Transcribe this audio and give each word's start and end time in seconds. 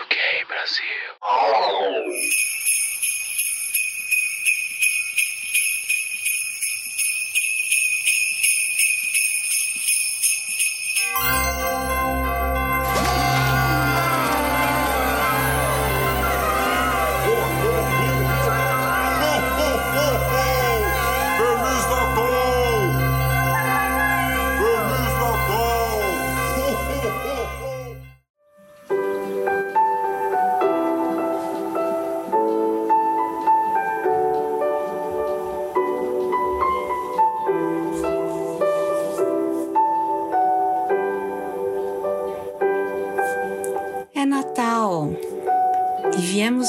UK 0.00 0.16
Brasil. 0.48 1.12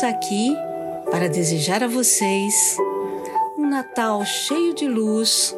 Aqui 0.08 0.56
para 1.10 1.30
desejar 1.30 1.84
a 1.84 1.88
vocês 1.88 2.78
um 3.58 3.68
Natal 3.68 4.26
cheio 4.26 4.74
de 4.74 4.88
luz, 4.88 5.56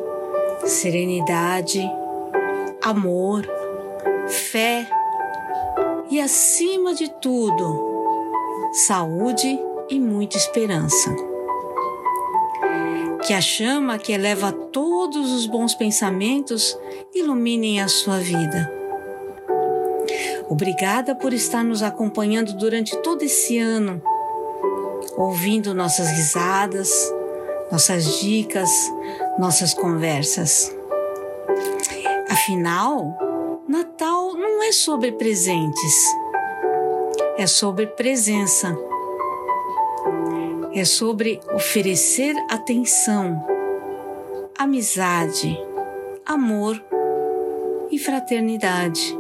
serenidade, 0.66 1.82
amor, 2.84 3.46
fé 4.28 4.88
e, 6.10 6.20
acima 6.22 6.94
de 6.94 7.10
tudo, 7.20 8.70
saúde 8.88 9.60
e 9.90 10.00
muita 10.00 10.38
esperança. 10.38 11.16
Que 13.26 13.34
a 13.34 13.42
chama 13.42 13.98
que 13.98 14.12
eleva 14.12 14.52
todos 14.52 15.32
os 15.32 15.48
bons 15.48 15.74
pensamentos 15.74 16.78
iluminem 17.14 17.82
a 17.82 17.88
sua 17.88 18.20
vida. 18.20 18.72
Obrigada 20.48 21.16
por 21.16 21.34
estar 21.34 21.64
nos 21.64 21.82
acompanhando 21.82 22.54
durante 22.54 22.96
todo 22.98 23.24
esse 23.24 23.58
ano, 23.58 24.02
ouvindo 25.18 25.74
nossas 25.74 26.10
risadas, 26.10 26.90
nossas 27.72 28.20
dicas, 28.20 28.70
nossas 29.38 29.74
conversas. 29.74 30.76
Afinal, 32.30 33.18
Natal 33.68 34.34
não 34.34 34.64
é 34.64 34.72
sobre 34.72 35.12
presentes, 35.12 35.96
é 37.38 37.48
sobre 37.48 37.88
presença. 37.88 38.78
É 40.74 40.84
sobre 40.84 41.40
oferecer 41.54 42.36
atenção, 42.50 43.42
amizade, 44.58 45.58
amor 46.26 46.84
e 47.90 47.98
fraternidade. 47.98 49.18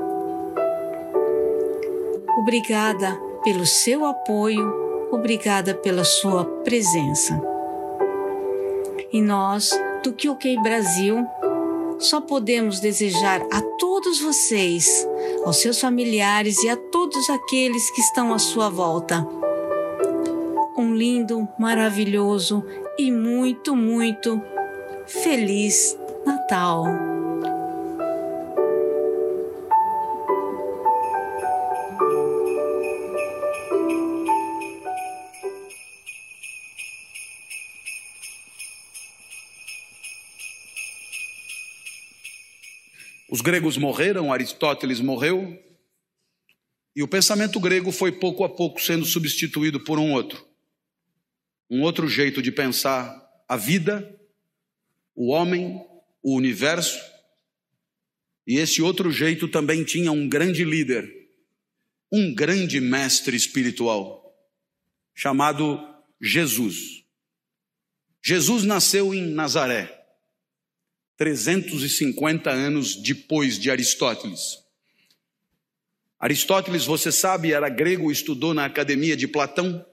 Obrigada 2.37 3.17
pelo 3.41 3.65
seu 3.65 4.05
apoio, 4.05 4.84
obrigada 5.15 5.73
pela 5.73 6.03
sua 6.03 6.45
presença. 6.63 7.41
E 9.11 9.21
nós, 9.21 9.71
do 10.03 10.13
QOK 10.13 10.61
Brasil, 10.61 11.25
só 11.99 12.19
podemos 12.19 12.79
desejar 12.79 13.41
a 13.51 13.61
todos 13.79 14.19
vocês, 14.19 15.07
aos 15.45 15.57
seus 15.57 15.79
familiares 15.79 16.61
e 16.63 16.69
a 16.69 16.75
todos 16.75 17.29
aqueles 17.29 17.89
que 17.91 18.01
estão 18.01 18.33
à 18.33 18.39
sua 18.39 18.69
volta 18.69 19.25
um 20.77 20.93
lindo, 20.93 21.47
maravilhoso 21.57 22.63
e 22.97 23.11
muito, 23.11 23.75
muito 23.75 24.41
feliz 25.05 25.97
Natal. 26.25 27.14
Gregos 43.45 43.77
morreram, 43.77 44.33
Aristóteles 44.33 44.99
morreu, 44.99 45.63
e 46.95 47.03
o 47.03 47.07
pensamento 47.07 47.59
grego 47.59 47.91
foi 47.91 48.11
pouco 48.11 48.43
a 48.43 48.49
pouco 48.49 48.81
sendo 48.81 49.05
substituído 49.05 49.79
por 49.79 49.99
um 49.99 50.13
outro. 50.13 50.43
Um 51.69 51.83
outro 51.83 52.07
jeito 52.07 52.41
de 52.41 52.51
pensar 52.51 53.23
a 53.47 53.55
vida, 53.55 54.19
o 55.13 55.27
homem, 55.27 55.79
o 56.23 56.35
universo. 56.35 56.99
E 58.47 58.57
esse 58.57 58.81
outro 58.81 59.11
jeito 59.11 59.47
também 59.47 59.83
tinha 59.83 60.11
um 60.11 60.27
grande 60.27 60.63
líder, 60.63 61.07
um 62.11 62.33
grande 62.33 62.81
mestre 62.81 63.37
espiritual, 63.37 64.35
chamado 65.13 65.79
Jesus. 66.19 67.03
Jesus 68.23 68.63
nasceu 68.63 69.13
em 69.13 69.21
Nazaré. 69.21 70.04
350 71.17 72.49
anos 72.49 72.95
depois 72.95 73.57
de 73.57 73.71
Aristóteles. 73.71 74.59
Aristóteles, 76.19 76.85
você 76.85 77.11
sabe, 77.11 77.51
era 77.51 77.69
grego, 77.69 78.11
estudou 78.11 78.53
na 78.53 78.65
academia 78.65 79.15
de 79.15 79.27
Platão. 79.27 79.85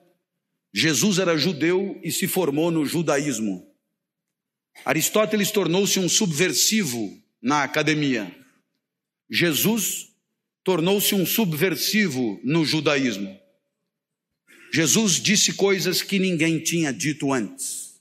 Jesus 0.72 1.18
era 1.18 1.36
judeu 1.36 2.00
e 2.02 2.10
se 2.10 2.26
formou 2.26 2.70
no 2.70 2.86
judaísmo. 2.86 3.70
Aristóteles 4.84 5.50
tornou-se 5.50 5.98
um 5.98 6.08
subversivo 6.08 7.20
na 7.40 7.62
academia. 7.62 8.34
Jesus 9.30 10.08
tornou-se 10.64 11.14
um 11.14 11.26
subversivo 11.26 12.40
no 12.42 12.64
judaísmo. 12.64 13.38
Jesus 14.72 15.20
disse 15.20 15.52
coisas 15.52 16.00
que 16.00 16.18
ninguém 16.18 16.58
tinha 16.58 16.92
dito 16.92 17.32
antes. 17.32 18.00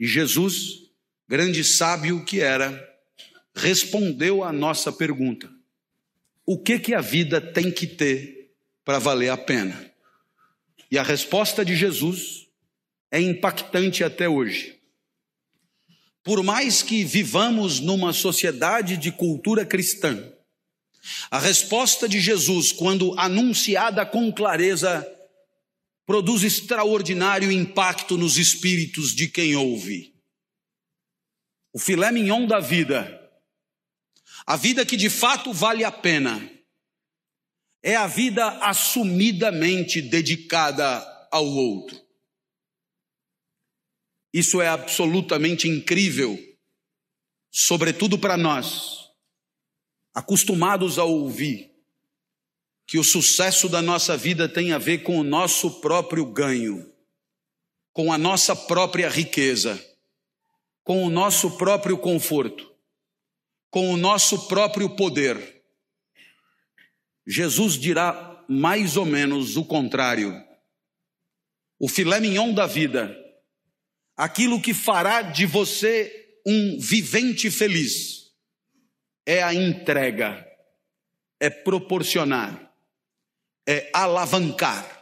E 0.00 0.06
Jesus 0.06 0.85
grande 1.28 1.64
sábio 1.64 2.24
que 2.24 2.40
era, 2.40 2.96
respondeu 3.54 4.44
à 4.44 4.52
nossa 4.52 4.92
pergunta: 4.92 5.50
o 6.44 6.58
que 6.58 6.78
que 6.78 6.94
a 6.94 7.00
vida 7.00 7.40
tem 7.40 7.70
que 7.70 7.86
ter 7.86 8.52
para 8.84 8.98
valer 8.98 9.30
a 9.30 9.36
pena? 9.36 9.90
E 10.90 10.98
a 10.98 11.02
resposta 11.02 11.64
de 11.64 11.74
Jesus 11.74 12.46
é 13.10 13.20
impactante 13.20 14.04
até 14.04 14.28
hoje. 14.28 14.76
Por 16.22 16.42
mais 16.42 16.82
que 16.82 17.04
vivamos 17.04 17.80
numa 17.80 18.12
sociedade 18.12 18.96
de 18.96 19.12
cultura 19.12 19.64
cristã, 19.64 20.32
a 21.30 21.38
resposta 21.38 22.08
de 22.08 22.20
Jesus, 22.20 22.72
quando 22.72 23.16
anunciada 23.18 24.04
com 24.04 24.32
clareza, 24.32 25.06
produz 26.04 26.42
extraordinário 26.42 27.50
impacto 27.50 28.16
nos 28.18 28.38
espíritos 28.38 29.14
de 29.14 29.28
quem 29.28 29.54
ouve 29.54 30.15
o 31.76 31.78
filé 31.78 32.10
mignon 32.10 32.46
da 32.46 32.58
vida, 32.58 33.30
a 34.46 34.56
vida 34.56 34.86
que 34.86 34.96
de 34.96 35.10
fato 35.10 35.52
vale 35.52 35.84
a 35.84 35.92
pena, 35.92 36.50
é 37.82 37.94
a 37.94 38.06
vida 38.06 38.48
assumidamente 38.60 40.00
dedicada 40.00 41.04
ao 41.30 41.44
outro. 41.44 42.00
Isso 44.32 44.62
é 44.62 44.68
absolutamente 44.68 45.68
incrível, 45.68 46.38
sobretudo 47.50 48.18
para 48.18 48.38
nós, 48.38 49.10
acostumados 50.14 50.98
a 50.98 51.04
ouvir 51.04 51.70
que 52.86 52.98
o 52.98 53.04
sucesso 53.04 53.68
da 53.68 53.82
nossa 53.82 54.16
vida 54.16 54.48
tem 54.48 54.72
a 54.72 54.78
ver 54.78 55.02
com 55.02 55.20
o 55.20 55.22
nosso 55.22 55.78
próprio 55.82 56.24
ganho, 56.24 56.90
com 57.92 58.10
a 58.10 58.16
nossa 58.16 58.56
própria 58.56 59.10
riqueza 59.10 59.94
com 60.86 61.04
o 61.04 61.10
nosso 61.10 61.58
próprio 61.58 61.98
conforto, 61.98 62.72
com 63.68 63.92
o 63.92 63.96
nosso 63.96 64.46
próprio 64.46 64.94
poder. 64.94 65.64
Jesus 67.26 67.72
dirá 67.72 68.44
mais 68.48 68.96
ou 68.96 69.04
menos 69.04 69.56
o 69.56 69.64
contrário. 69.64 70.32
O 71.76 71.88
filé 71.88 72.20
mignon 72.20 72.54
da 72.54 72.68
vida, 72.68 73.18
aquilo 74.16 74.62
que 74.62 74.72
fará 74.72 75.22
de 75.22 75.44
você 75.44 76.38
um 76.46 76.78
vivente 76.78 77.50
feliz, 77.50 78.30
é 79.26 79.42
a 79.42 79.52
entrega, 79.52 80.46
é 81.40 81.50
proporcionar, 81.50 82.72
é 83.68 83.90
alavancar, 83.92 84.95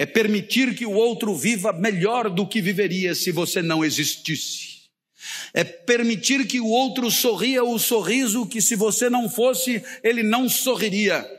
é 0.00 0.06
permitir 0.06 0.74
que 0.74 0.86
o 0.86 0.92
outro 0.92 1.34
viva 1.34 1.74
melhor 1.74 2.30
do 2.30 2.46
que 2.46 2.62
viveria 2.62 3.14
se 3.14 3.30
você 3.30 3.60
não 3.60 3.84
existisse. 3.84 4.84
É 5.52 5.62
permitir 5.62 6.46
que 6.46 6.58
o 6.58 6.68
outro 6.68 7.10
sorria 7.10 7.62
o 7.62 7.78
sorriso 7.78 8.46
que, 8.46 8.62
se 8.62 8.74
você 8.76 9.10
não 9.10 9.28
fosse, 9.28 9.84
ele 10.02 10.22
não 10.22 10.48
sorriria. 10.48 11.30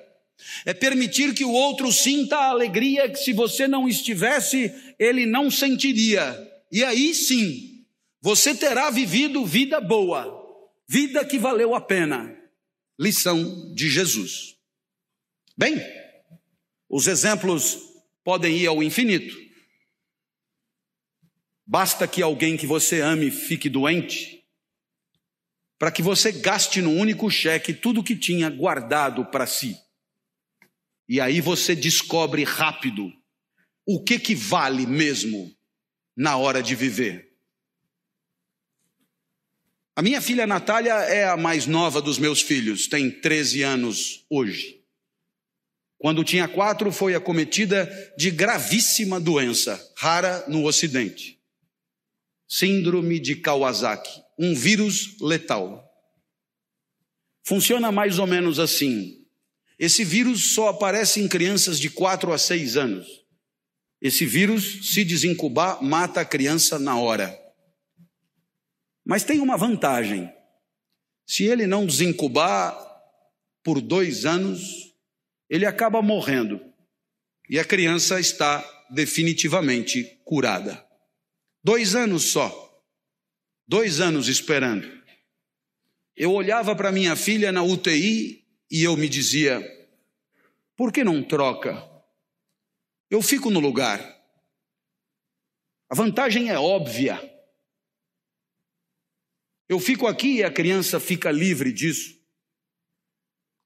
É 0.63 0.75
permitir 0.75 1.33
que 1.33 1.43
o 1.43 1.49
outro 1.49 1.91
sinta 1.91 2.37
a 2.37 2.49
alegria 2.49 3.09
que 3.09 3.17
se 3.17 3.33
você 3.33 3.67
não 3.67 3.89
estivesse, 3.89 4.71
ele 4.99 5.25
não 5.25 5.49
sentiria. 5.49 6.37
E 6.71 6.83
aí 6.83 7.15
sim, 7.15 7.83
você 8.21 8.53
terá 8.53 8.91
vivido 8.91 9.43
vida 9.43 9.81
boa, 9.81 10.39
vida 10.87 11.25
que 11.25 11.39
valeu 11.39 11.73
a 11.73 11.81
pena. 11.81 12.31
Lição 12.99 13.73
de 13.73 13.89
Jesus. 13.89 14.55
Bem, 15.57 15.83
os 16.87 17.07
exemplos 17.07 17.89
podem 18.23 18.57
ir 18.57 18.68
ao 18.68 18.81
infinito. 18.83 19.35
Basta 21.65 22.07
que 22.07 22.21
alguém 22.21 22.57
que 22.57 22.68
você 22.68 23.01
ame 23.01 23.31
fique 23.31 23.69
doente, 23.69 24.45
para 25.79 25.91
que 25.91 26.01
você 26.01 26.31
gaste 26.31 26.81
no 26.81 26.91
único 26.91 27.29
cheque 27.29 27.73
tudo 27.73 28.03
que 28.03 28.15
tinha 28.15 28.50
guardado 28.50 29.25
para 29.25 29.47
si. 29.47 29.75
E 31.07 31.19
aí 31.19 31.41
você 31.41 31.75
descobre 31.75 32.44
rápido 32.44 33.12
o 33.85 34.03
que 34.03 34.19
que 34.19 34.35
vale 34.35 34.85
mesmo 34.85 35.53
na 36.15 36.38
hora 36.38 36.62
de 36.62 36.75
viver. 36.75 37.31
A 39.95 40.01
minha 40.01 40.21
filha 40.21 40.47
Natália 40.47 40.94
é 40.94 41.25
a 41.25 41.35
mais 41.35 41.68
nova 41.68 42.01
dos 42.01 42.18
meus 42.18 42.41
filhos, 42.41 42.88
tem 42.88 43.12
13 43.12 43.62
anos 43.62 44.25
hoje. 44.29 44.81
Quando 46.01 46.24
tinha 46.24 46.48
quatro, 46.48 46.92
foi 46.92 47.13
acometida 47.13 47.88
de 48.18 48.31
gravíssima 48.31 49.19
doença, 49.19 49.80
rara 49.95 50.44
no 50.48 50.65
Ocidente. 50.65 51.39
Síndrome 52.50 53.19
de 53.19 53.36
Kawasaki, 53.36 54.19
um 54.38 54.56
vírus 54.56 55.15
letal. 55.21 55.88
Funciona 57.44 57.92
mais 57.92 58.18
ou 58.18 58.25
menos 58.25 58.57
assim. 58.57 59.24
Esse 59.77 60.03
vírus 60.03 60.56
só 60.56 60.69
aparece 60.69 61.21
em 61.21 61.27
crianças 61.27 61.80
de 61.80 61.88
4 61.92 62.33
a 62.33 62.38
6 62.39 62.77
anos. 62.77 63.07
Esse 64.01 64.25
vírus, 64.25 64.92
se 64.92 65.06
desincubar, 65.06 65.83
mata 65.83 66.21
a 66.21 66.25
criança 66.25 66.80
na 66.80 66.97
hora. 66.97 67.39
Mas 69.06 69.24
tem 69.24 69.39
uma 69.39 69.56
vantagem. 69.56 70.33
Se 71.27 71.44
ele 71.44 71.68
não 71.68 71.86
desincubar 71.86 72.75
por 73.63 73.80
dois 73.80 74.25
anos, 74.25 74.90
ele 75.51 75.65
acaba 75.65 76.01
morrendo. 76.01 76.62
E 77.50 77.59
a 77.59 77.65
criança 77.65 78.18
está 78.21 78.63
definitivamente 78.89 80.06
curada. 80.24 80.81
Dois 81.62 81.94
anos 81.94 82.31
só. 82.31 82.50
Dois 83.68 84.00
anos 84.00 84.30
esperando. 84.30 84.89
Eu 86.15 86.31
olhava 86.31 86.74
para 86.74 86.92
minha 86.92 87.18
filha 87.18 87.51
na 87.51 87.62
UTI 87.62 88.48
e 88.71 88.81
eu 88.81 88.95
me 88.95 89.09
dizia: 89.09 89.62
por 90.77 90.94
que 90.94 91.03
não 91.03 91.21
troca? 91.21 91.86
Eu 93.09 93.21
fico 93.21 93.50
no 93.50 93.59
lugar. 93.59 94.00
A 95.89 95.95
vantagem 95.95 96.50
é 96.50 96.57
óbvia. 96.57 97.19
Eu 99.68 99.81
fico 99.81 100.07
aqui 100.07 100.38
e 100.38 100.44
a 100.45 100.51
criança 100.51 100.97
fica 100.97 101.30
livre 101.30 101.74
disso. 101.74 102.20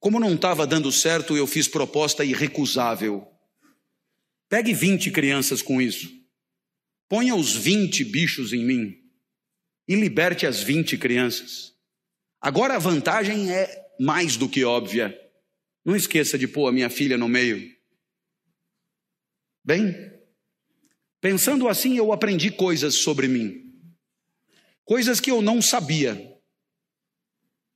Como 0.06 0.20
não 0.20 0.36
estava 0.36 0.68
dando 0.68 0.92
certo, 0.92 1.36
eu 1.36 1.48
fiz 1.48 1.68
proposta 1.68 2.24
irrecusável. 2.24 3.28
Pegue 4.48 4.72
20 4.72 5.10
crianças 5.10 5.64
com 5.64 5.82
isso. 5.82 6.08
Ponha 7.10 7.34
os 7.34 7.56
20 7.56 8.04
bichos 8.04 8.54
em 8.54 8.64
mim 8.64 9.00
e 9.88 9.96
liberte 9.96 10.46
as 10.46 10.62
20 10.62 10.96
crianças. 11.00 11.74
Agora 12.40 12.76
a 12.76 12.78
vantagem 12.78 13.52
é 13.52 13.96
mais 14.00 14.38
do 14.38 14.48
que 14.48 14.64
óbvia. 14.64 15.20
Não 15.84 15.96
esqueça 15.96 16.38
de 16.38 16.48
pôr 16.48 16.68
a 16.68 16.72
minha 16.72 16.92
filha 16.92 17.18
no 17.18 17.28
meio. 17.28 17.76
Bem, 19.64 19.92
pensando 21.20 21.68
assim, 21.68 21.98
eu 21.98 22.14
aprendi 22.14 22.52
coisas 22.52 22.94
sobre 22.94 23.28
mim. 23.28 23.74
Coisas 24.84 25.20
que 25.20 25.32
eu 25.32 25.42
não 25.42 25.64
sabia. 25.64 26.35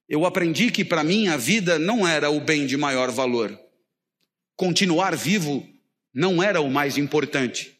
Eu 0.09 0.25
aprendi 0.25 0.71
que 0.71 0.83
para 0.83 1.03
mim 1.03 1.27
a 1.27 1.37
vida 1.37 1.77
não 1.77 2.07
era 2.07 2.31
o 2.31 2.39
bem 2.39 2.65
de 2.65 2.75
maior 2.75 3.11
valor. 3.11 3.57
Continuar 4.55 5.15
vivo 5.15 5.63
não 6.11 6.41
era 6.41 6.59
o 6.59 6.71
mais 6.71 6.97
importante. 6.97 7.79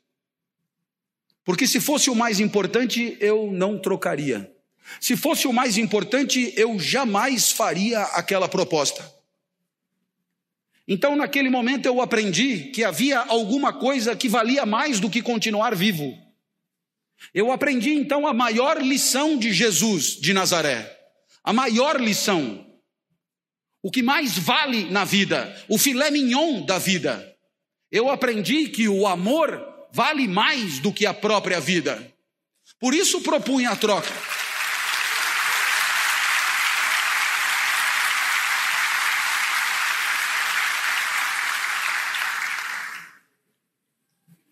Porque 1.43 1.65
se 1.65 1.81
fosse 1.81 2.11
o 2.11 2.15
mais 2.15 2.39
importante, 2.39 3.17
eu 3.19 3.51
não 3.51 3.79
trocaria. 3.79 4.53
Se 5.01 5.17
fosse 5.17 5.47
o 5.47 5.53
mais 5.53 5.75
importante, 5.77 6.53
eu 6.55 6.77
jamais 6.79 7.51
faria 7.51 8.01
aquela 8.01 8.47
proposta. 8.47 9.11
Então, 10.87 11.15
naquele 11.15 11.49
momento, 11.49 11.87
eu 11.87 11.99
aprendi 11.99 12.65
que 12.65 12.83
havia 12.83 13.19
alguma 13.19 13.73
coisa 13.73 14.15
que 14.15 14.29
valia 14.29 14.67
mais 14.67 14.99
do 14.99 15.09
que 15.09 15.23
continuar 15.23 15.75
vivo. 15.75 16.15
Eu 17.33 17.51
aprendi 17.51 17.91
então 17.91 18.27
a 18.27 18.33
maior 18.33 18.79
lição 18.81 19.37
de 19.37 19.51
Jesus 19.51 20.15
de 20.19 20.31
Nazaré. 20.33 20.98
A 21.43 21.53
maior 21.53 21.99
lição. 21.99 22.65
O 23.81 23.89
que 23.89 24.03
mais 24.03 24.37
vale 24.37 24.89
na 24.89 25.05
vida, 25.05 25.55
o 25.69 25.77
filé 25.77 26.11
mignon 26.11 26.65
da 26.65 26.77
vida. 26.77 27.25
Eu 27.91 28.09
aprendi 28.09 28.67
que 28.69 28.89
o 28.89 29.07
amor 29.07 29.65
vale 29.91 30.27
mais 30.27 30.79
do 30.79 30.91
que 30.91 31.05
a 31.05 31.13
própria 31.13 31.59
vida. 31.59 32.13
Por 32.79 32.93
isso 32.93 33.21
propunha 33.21 33.71
a 33.71 33.75
troca. 33.75 34.13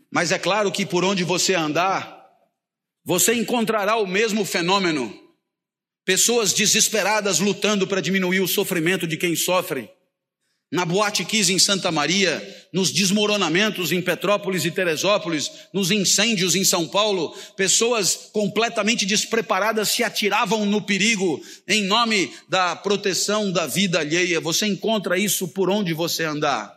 Mas 0.09 0.31
é 0.31 0.39
claro 0.39 0.71
que 0.71 0.85
por 0.85 1.03
onde 1.03 1.23
você 1.23 1.53
andar, 1.53 2.25
você 3.03 3.33
encontrará 3.33 3.97
o 3.97 4.07
mesmo 4.07 4.43
fenômeno. 4.43 5.26
Pessoas 6.07 6.53
desesperadas 6.53 7.39
lutando 7.39 7.85
para 7.85 7.99
diminuir 7.99 8.39
o 8.39 8.47
sofrimento 8.47 9.05
de 9.05 9.17
quem 9.17 9.35
sofre 9.35 9.89
na 10.71 10.85
Boate 10.85 11.25
Kiss 11.25 11.51
em 11.51 11.59
Santa 11.59 11.91
Maria, 11.91 12.41
nos 12.71 12.93
desmoronamentos 12.93 13.91
em 13.91 14.01
Petrópolis 14.01 14.63
e 14.63 14.71
Teresópolis, 14.71 15.51
nos 15.73 15.91
incêndios 15.91 16.55
em 16.55 16.63
São 16.63 16.87
Paulo, 16.87 17.35
pessoas 17.57 18.29
completamente 18.31 19.05
despreparadas 19.05 19.89
se 19.89 20.01
atiravam 20.01 20.65
no 20.65 20.81
perigo 20.81 21.43
em 21.67 21.83
nome 21.83 22.33
da 22.47 22.73
proteção 22.73 23.51
da 23.51 23.67
vida 23.67 23.99
alheia. 23.99 24.39
Você 24.39 24.65
encontra 24.65 25.19
isso 25.19 25.49
por 25.49 25.69
onde 25.69 25.93
você 25.93 26.23
andar. 26.23 26.73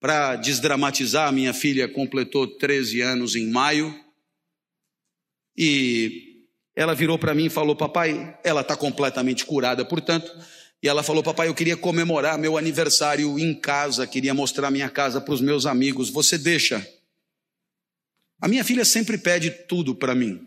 Para 0.00 0.36
desdramatizar, 0.36 1.30
minha 1.34 1.52
filha 1.52 1.86
completou 1.86 2.46
13 2.46 3.02
anos 3.02 3.36
em 3.36 3.46
maio 3.46 3.94
e 5.54 6.27
ela 6.78 6.94
virou 6.94 7.18
para 7.18 7.34
mim 7.34 7.46
e 7.46 7.50
falou: 7.50 7.74
Papai, 7.74 8.38
ela 8.44 8.60
está 8.60 8.76
completamente 8.76 9.44
curada, 9.44 9.84
portanto 9.84 10.30
e 10.82 10.88
ela 10.88 11.02
falou: 11.02 11.22
Papai, 11.22 11.48
eu 11.48 11.54
queria 11.54 11.76
comemorar 11.76 12.38
meu 12.38 12.56
aniversário 12.56 13.38
em 13.38 13.52
casa, 13.54 14.06
queria 14.06 14.32
mostrar 14.32 14.70
minha 14.70 14.88
casa 14.88 15.20
para 15.20 15.34
os 15.34 15.40
meus 15.40 15.66
amigos. 15.66 16.08
Você 16.10 16.38
deixa? 16.38 16.86
A 18.40 18.46
minha 18.46 18.62
filha 18.62 18.84
sempre 18.84 19.18
pede 19.18 19.50
tudo 19.50 19.94
para 19.94 20.14
mim, 20.14 20.46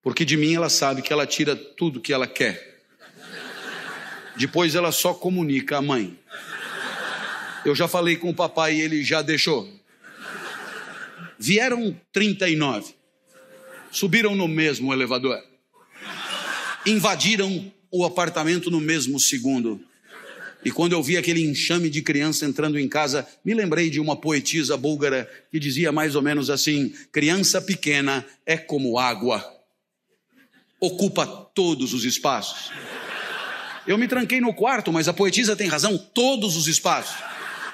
porque 0.00 0.24
de 0.24 0.36
mim 0.36 0.54
ela 0.54 0.70
sabe 0.70 1.02
que 1.02 1.12
ela 1.12 1.26
tira 1.26 1.56
tudo 1.56 2.00
que 2.00 2.12
ela 2.12 2.26
quer. 2.26 2.80
Depois 4.36 4.74
ela 4.74 4.92
só 4.92 5.12
comunica 5.12 5.78
à 5.78 5.82
mãe. 5.82 6.16
Eu 7.64 7.74
já 7.74 7.86
falei 7.86 8.16
com 8.16 8.30
o 8.30 8.34
papai 8.34 8.76
e 8.76 8.80
ele 8.80 9.04
já 9.04 9.20
deixou. 9.20 9.68
Vieram 11.38 12.00
39, 12.12 12.94
subiram 13.92 14.34
no 14.34 14.48
mesmo 14.48 14.92
elevador, 14.92 15.40
invadiram 16.84 17.70
o 17.90 18.04
apartamento 18.04 18.70
no 18.70 18.80
mesmo 18.80 19.20
segundo. 19.20 19.80
E 20.64 20.70
quando 20.70 20.92
eu 20.92 21.02
vi 21.02 21.16
aquele 21.16 21.44
enxame 21.44 21.90
de 21.90 22.02
criança 22.02 22.46
entrando 22.46 22.78
em 22.78 22.88
casa, 22.88 23.26
me 23.44 23.52
lembrei 23.52 23.90
de 23.90 24.00
uma 24.00 24.16
poetisa 24.16 24.76
búlgara 24.76 25.30
que 25.50 25.58
dizia 25.58 25.92
mais 25.92 26.14
ou 26.14 26.22
menos 26.22 26.48
assim: 26.50 26.94
criança 27.10 27.60
pequena 27.60 28.24
é 28.46 28.56
como 28.56 28.98
água, 28.98 29.44
ocupa 30.80 31.26
todos 31.26 31.92
os 31.92 32.04
espaços. 32.04 32.72
Eu 33.86 33.98
me 33.98 34.06
tranquei 34.06 34.40
no 34.40 34.54
quarto, 34.54 34.92
mas 34.92 35.08
a 35.08 35.12
poetisa 35.12 35.56
tem 35.56 35.66
razão, 35.68 35.98
todos 35.98 36.56
os 36.56 36.68
espaços. 36.68 37.16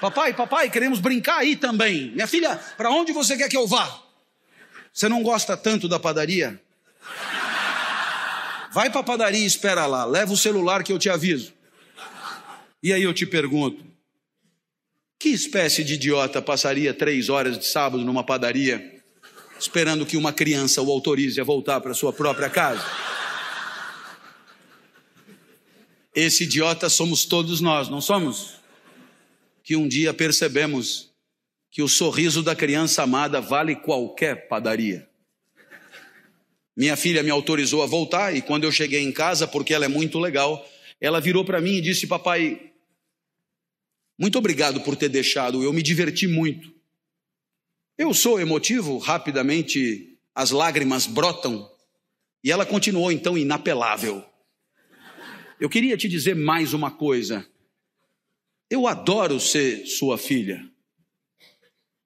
Papai, 0.01 0.33
papai, 0.33 0.69
queremos 0.69 0.99
brincar 0.99 1.37
aí 1.37 1.55
também. 1.55 2.11
Minha 2.11 2.25
filha, 2.25 2.55
para 2.75 2.89
onde 2.89 3.11
você 3.11 3.37
quer 3.37 3.47
que 3.47 3.57
eu 3.57 3.67
vá? 3.67 4.08
Você 4.99 5.07
não 5.07 5.23
gosta 5.23 5.55
tanto 5.55 5.87
da 5.87 5.97
padaria? 5.97 6.61
Vai 8.73 8.89
para 8.89 8.99
a 8.99 9.03
padaria 9.03 9.39
e 9.39 9.45
espera 9.45 9.85
lá, 9.85 10.03
leva 10.03 10.33
o 10.33 10.37
celular 10.37 10.83
que 10.83 10.91
eu 10.91 10.99
te 10.99 11.09
aviso. 11.09 11.53
E 12.83 12.91
aí 12.91 13.03
eu 13.03 13.13
te 13.13 13.25
pergunto: 13.25 13.81
que 15.17 15.29
espécie 15.29 15.85
de 15.85 15.93
idiota 15.93 16.41
passaria 16.41 16.93
três 16.93 17.29
horas 17.29 17.57
de 17.57 17.65
sábado 17.65 18.03
numa 18.03 18.25
padaria 18.25 19.01
esperando 19.57 20.05
que 20.05 20.17
uma 20.17 20.33
criança 20.33 20.81
o 20.81 20.91
autorize 20.91 21.39
a 21.39 21.45
voltar 21.45 21.79
para 21.79 21.93
sua 21.93 22.11
própria 22.11 22.49
casa? 22.49 22.85
Esse 26.13 26.43
idiota 26.43 26.89
somos 26.89 27.23
todos 27.23 27.61
nós, 27.61 27.87
não 27.87 28.01
somos? 28.01 28.59
que 29.63 29.75
um 29.75 29.87
dia 29.87 30.13
percebemos 30.13 31.08
que 31.71 31.81
o 31.81 31.87
sorriso 31.87 32.41
da 32.41 32.55
criança 32.55 33.03
amada 33.03 33.39
vale 33.39 33.75
qualquer 33.75 34.47
padaria. 34.47 35.07
Minha 36.75 36.95
filha 36.95 37.21
me 37.21 37.29
autorizou 37.29 37.83
a 37.83 37.85
voltar 37.85 38.35
e 38.35 38.41
quando 38.41 38.63
eu 38.63 38.71
cheguei 38.71 39.01
em 39.01 39.11
casa, 39.11 39.47
porque 39.47 39.73
ela 39.73 39.85
é 39.85 39.89
muito 39.89 40.17
legal, 40.17 40.65
ela 40.99 41.19
virou 41.19 41.43
para 41.43 41.61
mim 41.61 41.75
e 41.75 41.81
disse: 41.81 42.07
Papai, 42.07 42.71
muito 44.17 44.37
obrigado 44.37 44.81
por 44.81 44.95
ter 44.95 45.09
deixado, 45.09 45.63
eu 45.63 45.73
me 45.73 45.83
diverti 45.83 46.27
muito. 46.27 46.73
Eu 47.97 48.13
sou 48.13 48.39
emotivo, 48.39 48.97
rapidamente 48.97 50.17
as 50.33 50.51
lágrimas 50.51 51.05
brotam 51.05 51.69
e 52.43 52.51
ela 52.51 52.65
continuou 52.65 53.11
então 53.11 53.37
inapelável. 53.37 54.23
Eu 55.59 55.69
queria 55.69 55.97
te 55.97 56.07
dizer 56.07 56.33
mais 56.33 56.73
uma 56.73 56.89
coisa. 56.89 57.45
Eu 58.69 58.87
adoro 58.87 59.37
ser 59.39 59.85
sua 59.85 60.17
filha. 60.17 60.65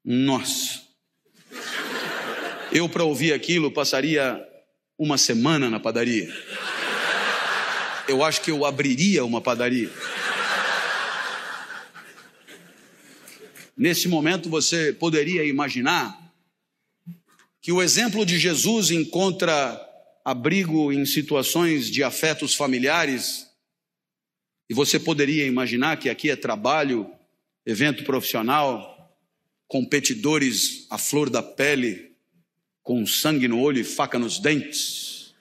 Nossa. 0.04 0.82
Eu, 2.72 2.90
para 2.90 3.04
ouvir 3.04 3.34
aquilo, 3.34 3.72
passaria 3.72 4.44
uma 4.98 5.18
semana 5.18 5.70
na 5.70 5.80
padaria. 5.80 6.28
Eu 8.08 8.24
acho 8.24 8.42
que 8.42 8.52
eu 8.52 8.66
abriria 8.66 9.24
uma 9.24 9.40
padaria. 9.40 9.90
Nesse 13.78 14.08
momento, 14.08 14.50
você 14.50 14.92
poderia 14.92 15.46
imaginar 15.46 16.18
que 17.62 17.72
o 17.72 17.82
exemplo 17.82 18.26
de 18.26 18.38
Jesus 18.38 18.92
encontra 18.92 19.80
abrigo 20.24 20.92
em 20.92 21.06
situações 21.06 21.90
de 21.90 22.04
afetos 22.04 22.54
familiares, 22.54 23.48
e 24.70 24.74
você 24.74 25.00
poderia 25.00 25.46
imaginar 25.46 25.98
que 25.98 26.10
aqui 26.10 26.30
é 26.30 26.36
trabalho, 26.36 27.10
evento 27.66 28.04
profissional, 28.04 28.93
competidores 29.74 30.86
à 30.88 31.00
flor 31.00 31.32
da 31.32 31.42
pele, 31.42 32.12
com 32.84 33.08
sangue 33.08 33.48
no 33.48 33.60
olho 33.60 33.80
e 33.80 33.84
faca 33.84 34.20
nos 34.20 34.38
dentes. 34.38 35.34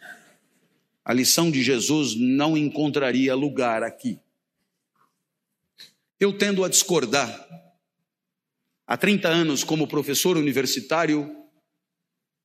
A 1.05 1.13
lição 1.13 1.51
de 1.51 1.63
Jesus 1.63 2.15
não 2.15 2.57
encontraria 2.57 3.35
lugar 3.35 3.83
aqui. 3.83 4.19
Eu 6.19 6.33
tendo 6.33 6.65
a 6.65 6.71
discordar. 6.71 7.47
Há 8.87 8.97
30 8.97 9.29
anos, 9.29 9.63
como 9.63 9.87
professor 9.87 10.39
universitário, 10.39 11.31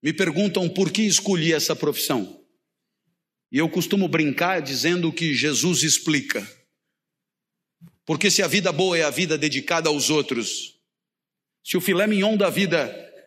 me 0.03 0.12
perguntam 0.12 0.67
por 0.67 0.91
que 0.91 1.03
escolhi 1.03 1.53
essa 1.53 1.74
profissão. 1.74 2.44
E 3.50 3.60
eu 3.60 3.70
costumo 3.70 4.10
brincar 4.10 4.62
dizendo 4.62 5.13
que 5.13 5.34
Jesus 5.34 5.84
explica. 5.84 6.46
Porque 8.06 8.29
se 8.29 8.44
a 8.44 8.48
vida 8.48 8.74
boa 8.74 8.98
é 8.98 9.03
a 9.03 9.10
vida 9.10 9.38
dedicada 9.38 9.88
aos 9.88 10.10
outros, 10.10 10.76
se 11.67 11.75
o 11.75 11.81
filé 11.81 12.07
mignon 12.07 12.38
da 12.38 12.50
vida 12.50 12.79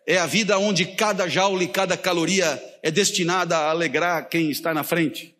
é 0.06 0.16
a 0.16 0.24
vida 0.24 0.58
onde 0.58 0.86
cada 0.86 1.28
jaula 1.28 1.62
e 1.62 1.68
cada 1.68 1.94
caloria 1.94 2.58
é 2.82 2.90
destinada 2.90 3.54
a 3.54 3.68
alegrar 3.68 4.30
quem 4.30 4.50
está 4.50 4.72
na 4.72 4.82
frente, 4.82 5.36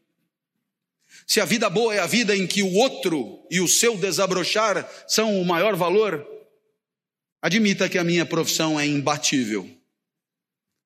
se 1.27 1.41
a 1.41 1.47
vida 1.47 1.71
boa 1.71 1.95
é 1.95 1.99
a 1.99 2.07
vida 2.07 2.37
em 2.37 2.47
que 2.47 2.63
o 2.63 2.75
outro 2.75 3.47
e 3.51 3.59
o 3.59 3.67
seu 3.67 3.97
desabrochar 3.97 4.87
são 5.09 5.41
o 5.41 5.47
maior 5.47 5.77
valor, 5.77 6.27
admita 7.41 7.89
que 7.89 7.97
a 7.97 8.05
minha 8.05 8.27
profissão 8.27 8.79
é 8.79 8.87
imbatível. 8.87 9.67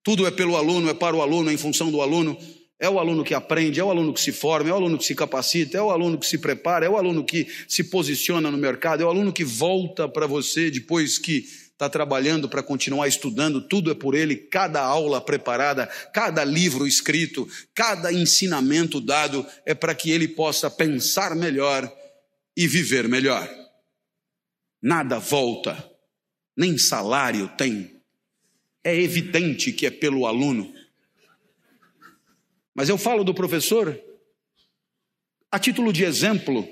Tudo 0.04 0.24
é 0.24 0.30
pelo 0.30 0.56
aluno, 0.56 0.88
é 0.88 0.94
para 0.94 1.16
o 1.16 1.20
aluno, 1.20 1.50
é 1.50 1.52
em 1.52 1.58
função 1.58 1.90
do 1.90 2.00
aluno. 2.00 2.38
É 2.78 2.88
o 2.88 2.98
aluno 2.98 3.24
que 3.24 3.34
aprende, 3.34 3.80
é 3.80 3.84
o 3.84 3.90
aluno 3.90 4.12
que 4.12 4.20
se 4.20 4.30
forma, 4.30 4.68
é 4.68 4.72
o 4.72 4.76
aluno 4.76 4.98
que 4.98 5.04
se 5.04 5.14
capacita, 5.14 5.78
é 5.78 5.82
o 5.82 5.90
aluno 5.90 6.18
que 6.18 6.26
se 6.26 6.38
prepara, 6.38 6.84
é 6.84 6.88
o 6.88 6.96
aluno 6.96 7.24
que 7.24 7.46
se 7.66 7.84
posiciona 7.84 8.50
no 8.50 8.58
mercado, 8.58 9.02
é 9.02 9.06
o 9.06 9.08
aluno 9.08 9.32
que 9.32 9.44
volta 9.44 10.08
para 10.08 10.26
você 10.26 10.70
depois 10.70 11.16
que 11.16 11.46
está 11.74 11.90
trabalhando 11.90 12.48
para 12.48 12.62
continuar 12.62 13.06
estudando, 13.06 13.68
tudo 13.68 13.90
é 13.90 13.94
por 13.94 14.14
ele, 14.14 14.36
cada 14.36 14.80
aula 14.80 15.20
preparada, 15.20 15.86
cada 16.12 16.42
livro 16.44 16.86
escrito, 16.86 17.48
cada 17.74 18.12
ensinamento 18.12 19.00
dado 19.00 19.46
é 19.66 19.74
para 19.74 19.94
que 19.94 20.10
ele 20.10 20.28
possa 20.28 20.70
pensar 20.70 21.34
melhor 21.36 21.92
e 22.56 22.66
viver 22.66 23.08
melhor. 23.08 23.48
Nada 24.80 25.18
volta, 25.18 25.90
nem 26.56 26.78
salário 26.78 27.48
tem 27.58 27.94
é 28.84 28.94
evidente 28.94 29.72
que 29.72 29.86
é 29.86 29.90
pelo 29.90 30.26
aluno. 30.26 30.72
Mas 32.74 32.90
eu 32.90 32.98
falo 32.98 33.24
do 33.24 33.32
professor 33.32 33.98
a 35.50 35.58
título 35.58 35.92
de 35.92 36.04
exemplo. 36.04 36.68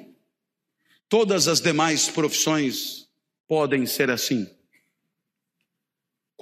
Todas 1.09 1.49
as 1.49 1.61
demais 1.61 2.09
profissões 2.09 3.09
podem 3.49 3.87
ser 3.87 4.11
assim. 4.11 4.47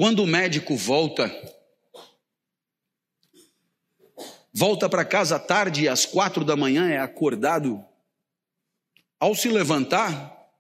Quando 0.01 0.23
o 0.23 0.27
médico 0.27 0.75
volta, 0.77 1.31
volta 4.51 4.89
para 4.89 5.05
casa 5.05 5.39
tarde, 5.39 5.87
às 5.91 6.07
quatro 6.07 6.43
da 6.43 6.57
manhã, 6.57 6.89
é 6.89 6.99
acordado. 6.99 7.85
Ao 9.19 9.35
se 9.35 9.51
levantar, 9.51 10.51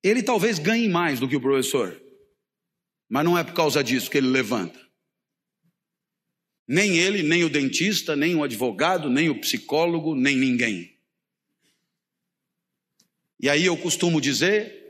ele 0.00 0.22
talvez 0.22 0.60
ganhe 0.60 0.88
mais 0.88 1.18
do 1.18 1.28
que 1.28 1.34
o 1.34 1.40
professor. 1.40 2.00
Mas 3.08 3.24
não 3.24 3.36
é 3.36 3.42
por 3.42 3.52
causa 3.52 3.82
disso 3.82 4.08
que 4.08 4.16
ele 4.16 4.28
levanta. 4.28 4.78
Nem 6.68 6.98
ele, 6.98 7.24
nem 7.24 7.42
o 7.42 7.50
dentista, 7.50 8.14
nem 8.14 8.36
o 8.36 8.44
advogado, 8.44 9.10
nem 9.10 9.28
o 9.28 9.40
psicólogo, 9.40 10.14
nem 10.14 10.36
ninguém. 10.36 10.96
E 13.40 13.48
aí 13.48 13.64
eu 13.64 13.76
costumo 13.76 14.20
dizer, 14.20 14.85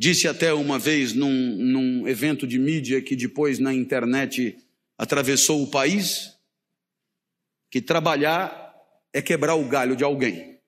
disse 0.00 0.26
até 0.26 0.54
uma 0.54 0.78
vez 0.78 1.12
num, 1.12 1.30
num 1.30 2.08
evento 2.08 2.46
de 2.46 2.58
mídia 2.58 3.02
que 3.02 3.14
depois 3.14 3.58
na 3.58 3.74
internet 3.74 4.56
atravessou 4.96 5.62
o 5.62 5.70
país, 5.70 6.30
que 7.70 7.82
trabalhar 7.82 8.74
é 9.12 9.20
quebrar 9.20 9.56
o 9.56 9.68
galho 9.68 9.94
de 9.94 10.02
alguém. 10.02 10.58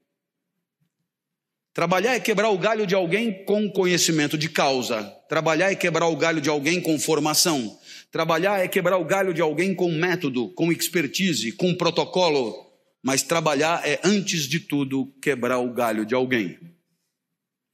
Trabalhar 1.72 2.14
é 2.14 2.20
quebrar 2.20 2.50
o 2.50 2.58
galho 2.58 2.86
de 2.86 2.94
alguém 2.94 3.42
com 3.46 3.70
conhecimento 3.70 4.36
de 4.36 4.50
causa. 4.50 5.02
Trabalhar 5.30 5.72
é 5.72 5.76
quebrar 5.76 6.08
o 6.08 6.16
galho 6.16 6.42
de 6.42 6.50
alguém 6.50 6.78
com 6.78 6.98
formação. 6.98 7.78
Trabalhar 8.10 8.62
é 8.62 8.68
quebrar 8.68 8.98
o 8.98 9.04
galho 9.06 9.32
de 9.32 9.40
alguém 9.40 9.74
com 9.74 9.90
método, 9.90 10.50
com 10.50 10.70
expertise, 10.70 11.52
com 11.52 11.74
protocolo. 11.74 12.54
Mas 13.02 13.22
trabalhar 13.22 13.80
é, 13.88 13.98
antes 14.04 14.42
de 14.42 14.60
tudo, 14.60 15.06
quebrar 15.22 15.58
o 15.58 15.72
galho 15.72 16.04
de 16.04 16.14
alguém. 16.14 16.58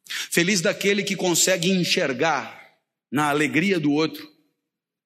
Feliz 0.09 0.61
daquele 0.61 1.03
que 1.03 1.15
consegue 1.15 1.71
enxergar 1.71 2.79
na 3.11 3.29
alegria 3.29 3.79
do 3.79 3.93
outro 3.93 4.27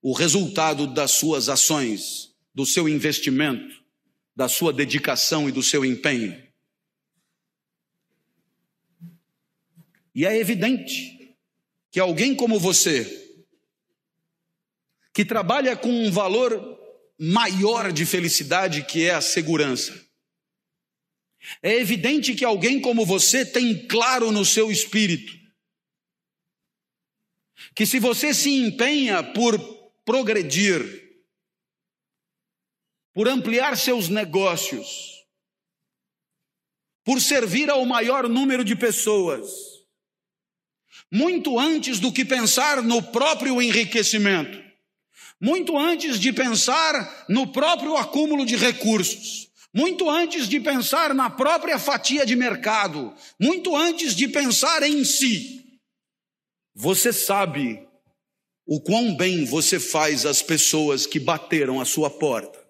o 0.00 0.12
resultado 0.12 0.86
das 0.86 1.12
suas 1.12 1.48
ações, 1.48 2.34
do 2.54 2.66
seu 2.66 2.88
investimento, 2.88 3.82
da 4.34 4.48
sua 4.48 4.72
dedicação 4.72 5.48
e 5.48 5.52
do 5.52 5.62
seu 5.62 5.84
empenho. 5.84 6.40
E 10.14 10.26
é 10.26 10.36
evidente 10.36 11.36
que 11.90 12.00
alguém 12.00 12.34
como 12.34 12.58
você, 12.58 13.40
que 15.12 15.24
trabalha 15.24 15.76
com 15.76 15.90
um 15.90 16.10
valor 16.10 16.78
maior 17.18 17.92
de 17.92 18.04
felicidade 18.04 18.82
que 18.82 19.04
é 19.04 19.14
a 19.14 19.20
segurança, 19.20 19.94
é 21.62 21.74
evidente 21.74 22.34
que 22.34 22.44
alguém 22.44 22.80
como 22.80 23.04
você 23.04 23.44
tem 23.44 23.86
claro 23.86 24.30
no 24.30 24.44
seu 24.44 24.70
espírito 24.70 25.42
que 27.74 27.86
se 27.86 27.98
você 27.98 28.34
se 28.34 28.50
empenha 28.50 29.22
por 29.22 29.58
progredir, 30.04 30.82
por 33.14 33.28
ampliar 33.28 33.76
seus 33.76 34.08
negócios, 34.08 35.24
por 37.04 37.20
servir 37.20 37.70
ao 37.70 37.84
maior 37.84 38.28
número 38.28 38.64
de 38.64 38.76
pessoas, 38.76 39.50
muito 41.10 41.58
antes 41.58 41.98
do 41.98 42.12
que 42.12 42.24
pensar 42.24 42.82
no 42.82 43.02
próprio 43.02 43.60
enriquecimento, 43.60 44.60
muito 45.40 45.76
antes 45.76 46.20
de 46.20 46.32
pensar 46.32 47.26
no 47.28 47.52
próprio 47.52 47.96
acúmulo 47.96 48.46
de 48.46 48.56
recursos, 48.56 49.50
muito 49.74 50.08
antes 50.10 50.48
de 50.48 50.60
pensar 50.60 51.14
na 51.14 51.30
própria 51.30 51.78
fatia 51.78 52.26
de 52.26 52.36
mercado, 52.36 53.14
muito 53.40 53.74
antes 53.74 54.14
de 54.14 54.28
pensar 54.28 54.82
em 54.82 55.04
si. 55.04 55.80
Você 56.74 57.12
sabe 57.12 57.86
o 58.66 58.80
quão 58.80 59.16
bem 59.16 59.44
você 59.44 59.80
faz 59.80 60.26
às 60.26 60.42
pessoas 60.42 61.06
que 61.06 61.18
bateram 61.18 61.80
a 61.80 61.84
sua 61.84 62.10
porta. 62.10 62.60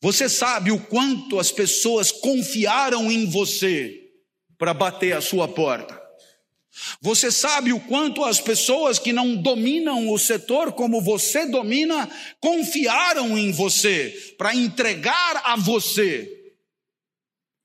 Você 0.00 0.28
sabe 0.28 0.70
o 0.70 0.80
quanto 0.80 1.38
as 1.38 1.50
pessoas 1.50 2.10
confiaram 2.10 3.10
em 3.10 3.26
você 3.26 4.10
para 4.58 4.72
bater 4.72 5.16
a 5.16 5.20
sua 5.20 5.48
porta. 5.48 6.03
Você 7.00 7.30
sabe 7.30 7.72
o 7.72 7.80
quanto 7.80 8.24
as 8.24 8.40
pessoas 8.40 8.98
que 8.98 9.12
não 9.12 9.36
dominam 9.36 10.10
o 10.10 10.18
setor 10.18 10.72
como 10.72 11.00
você 11.00 11.46
domina, 11.46 12.10
confiaram 12.40 13.38
em 13.38 13.52
você 13.52 14.34
para 14.36 14.54
entregar 14.54 15.42
a 15.44 15.56
você 15.56 16.40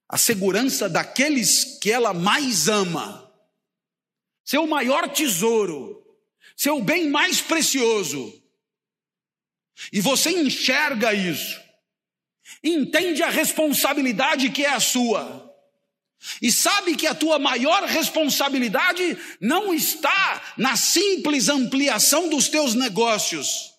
a 0.07 0.17
segurança 0.17 0.89
daqueles 0.89 1.77
que 1.79 1.91
ela 1.91 2.13
mais 2.13 2.67
ama 2.67 3.29
seu 4.49 4.65
maior 4.65 5.07
tesouro, 5.07 6.03
seu 6.57 6.81
bem 6.81 7.07
mais 7.07 7.39
precioso. 7.39 8.33
E 9.93 10.01
você 10.01 10.31
enxerga 10.31 11.13
isso, 11.13 11.61
entende 12.63 13.21
a 13.21 13.29
responsabilidade 13.29 14.49
que 14.49 14.65
é 14.65 14.71
a 14.71 14.79
sua. 14.79 15.48
E 16.41 16.51
sabe 16.51 16.95
que 16.95 17.07
a 17.07 17.15
tua 17.15 17.39
maior 17.39 17.83
responsabilidade 17.83 19.17
não 19.39 19.73
está 19.73 20.53
na 20.57 20.75
simples 20.75 21.47
ampliação 21.47 22.29
dos 22.29 22.49
teus 22.49 22.75
negócios, 22.75 23.71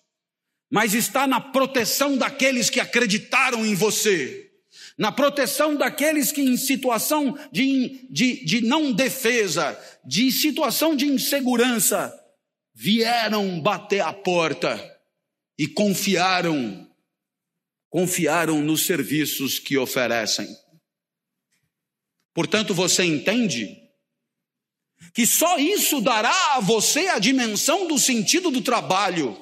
mas 0.69 0.93
está 0.93 1.27
na 1.27 1.39
proteção 1.39 2.17
daqueles 2.17 2.69
que 2.69 2.79
acreditaram 2.79 3.65
em 3.65 3.75
você, 3.75 4.49
na 4.97 5.11
proteção 5.11 5.75
daqueles 5.75 6.31
que, 6.31 6.41
em 6.41 6.57
situação 6.57 7.37
de, 7.51 8.07
de, 8.09 8.43
de 8.45 8.61
não 8.61 8.91
defesa, 8.91 9.79
de 10.05 10.31
situação 10.31 10.95
de 10.95 11.05
insegurança, 11.05 12.13
vieram 12.73 13.59
bater 13.59 14.01
a 14.01 14.13
porta 14.13 14.79
e 15.57 15.67
confiaram, 15.67 16.89
confiaram 17.89 18.61
nos 18.61 18.85
serviços 18.85 19.59
que 19.59 19.77
oferecem. 19.77 20.47
Portanto, 22.33 22.73
você 22.73 23.03
entende 23.03 23.77
que 25.13 25.25
só 25.25 25.57
isso 25.57 25.99
dará 25.99 26.55
a 26.55 26.59
você 26.59 27.07
a 27.07 27.19
dimensão 27.19 27.87
do 27.87 27.97
sentido 27.97 28.49
do 28.49 28.61
trabalho. 28.61 29.37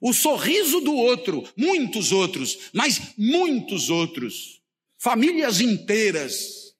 O 0.00 0.12
sorriso 0.12 0.80
do 0.80 0.94
outro, 0.94 1.48
muitos 1.56 2.10
outros, 2.10 2.58
mas 2.72 3.14
muitos 3.16 3.88
outros, 3.88 4.60
famílias 4.98 5.60
inteiras. 5.60 6.74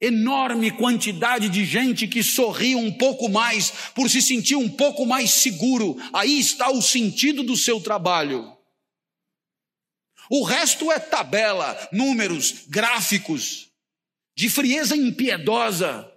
Enorme 0.00 0.70
quantidade 0.70 1.48
de 1.48 1.64
gente 1.64 2.06
que 2.06 2.22
sorri 2.22 2.74
um 2.74 2.90
pouco 2.90 3.28
mais 3.28 3.72
por 3.94 4.08
se 4.08 4.22
sentir 4.22 4.56
um 4.56 4.68
pouco 4.68 5.04
mais 5.04 5.30
seguro. 5.32 5.96
Aí 6.12 6.38
está 6.38 6.70
o 6.70 6.80
sentido 6.80 7.42
do 7.42 7.56
seu 7.56 7.80
trabalho. 7.80 8.57
O 10.30 10.42
resto 10.42 10.92
é 10.92 10.98
tabela, 10.98 11.88
números, 11.92 12.64
gráficos, 12.68 13.68
de 14.36 14.48
frieza 14.48 14.96
impiedosa, 14.96 16.10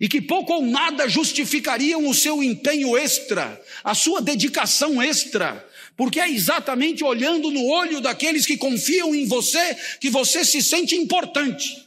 e 0.00 0.08
que 0.08 0.20
pouco 0.20 0.52
ou 0.52 0.62
nada 0.62 1.08
justificariam 1.08 2.06
o 2.08 2.14
seu 2.14 2.42
empenho 2.42 2.96
extra, 2.96 3.60
a 3.84 3.94
sua 3.94 4.20
dedicação 4.20 5.00
extra, 5.00 5.66
porque 5.96 6.20
é 6.20 6.28
exatamente 6.28 7.04
olhando 7.04 7.50
no 7.50 7.64
olho 7.66 8.00
daqueles 8.00 8.44
que 8.44 8.56
confiam 8.56 9.14
em 9.14 9.24
você 9.26 9.74
que 10.00 10.10
você 10.10 10.44
se 10.44 10.60
sente 10.60 10.94
importante. 10.94 11.86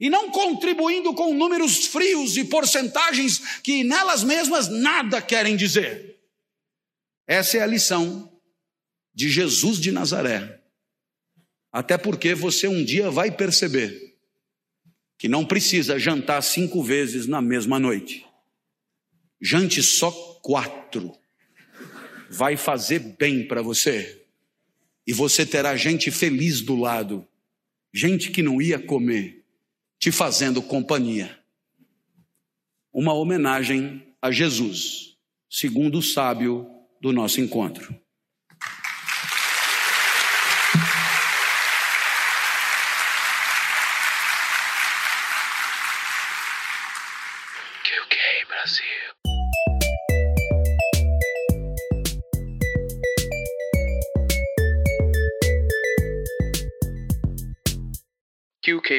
E 0.00 0.10
não 0.10 0.30
contribuindo 0.30 1.14
com 1.14 1.32
números 1.32 1.86
frios 1.86 2.36
e 2.36 2.44
porcentagens 2.44 3.60
que 3.62 3.84
nelas 3.84 4.24
mesmas 4.24 4.68
nada 4.68 5.22
querem 5.22 5.56
dizer. 5.56 6.18
Essa 7.26 7.58
é 7.58 7.62
a 7.62 7.66
lição 7.66 8.35
de 9.16 9.30
Jesus 9.30 9.80
de 9.80 9.90
Nazaré. 9.90 10.60
Até 11.72 11.96
porque 11.96 12.34
você 12.34 12.68
um 12.68 12.84
dia 12.84 13.10
vai 13.10 13.34
perceber 13.34 14.14
que 15.18 15.26
não 15.26 15.42
precisa 15.42 15.98
jantar 15.98 16.42
cinco 16.42 16.82
vezes 16.82 17.26
na 17.26 17.40
mesma 17.40 17.78
noite. 17.78 18.26
Jante 19.40 19.82
só 19.82 20.10
quatro. 20.42 21.16
Vai 22.28 22.58
fazer 22.58 22.98
bem 22.98 23.48
para 23.48 23.62
você. 23.62 24.22
E 25.06 25.14
você 25.14 25.46
terá 25.46 25.74
gente 25.76 26.10
feliz 26.10 26.60
do 26.60 26.76
lado, 26.76 27.26
gente 27.94 28.30
que 28.30 28.42
não 28.42 28.60
ia 28.60 28.78
comer, 28.78 29.44
te 29.98 30.12
fazendo 30.12 30.60
companhia. 30.60 31.38
Uma 32.92 33.14
homenagem 33.14 34.14
a 34.20 34.30
Jesus, 34.30 35.16
segundo 35.48 35.98
o 35.98 36.02
sábio 36.02 36.68
do 37.00 37.12
nosso 37.12 37.40
encontro. 37.40 37.98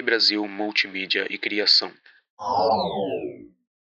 Brasil 0.01 0.47
Multimídia 0.47 1.27
e 1.29 1.38
Criação. 1.38 1.91